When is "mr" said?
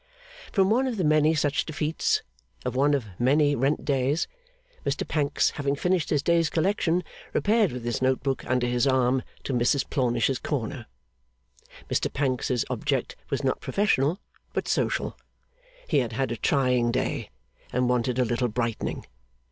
4.83-5.07, 11.87-12.11